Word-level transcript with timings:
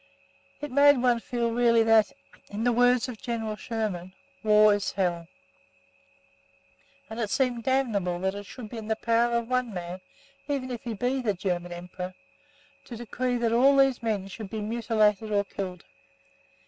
It 0.61 0.71
made 0.71 0.99
one 0.99 1.19
feel 1.19 1.51
really 1.51 1.83
that, 1.83 2.11
in 2.49 2.63
the 2.63 2.71
words 2.71 3.07
of 3.07 3.21
General 3.21 3.55
Sherman, 3.55 4.15
"War 4.41 4.73
is 4.73 4.93
hell," 4.93 5.27
and 7.07 7.19
it 7.19 7.29
seemed 7.29 7.63
damnable 7.65 8.17
that 8.21 8.33
it 8.33 8.47
should 8.47 8.69
be 8.69 8.77
in 8.79 8.87
the 8.87 8.95
power 8.95 9.31
of 9.33 9.47
one 9.47 9.71
man, 9.71 10.01
even 10.47 10.71
if 10.71 10.85
be 10.85 10.97
he 11.17 11.21
the 11.21 11.35
German 11.35 11.71
Emperor, 11.71 12.15
to 12.85 12.97
decree 12.97 13.37
that 13.37 13.53
all 13.53 13.77
these 13.77 14.01
men 14.01 14.27
should 14.27 14.49
be 14.49 14.59
mutilated 14.59 15.31
or 15.31 15.43
killed. 15.45 15.83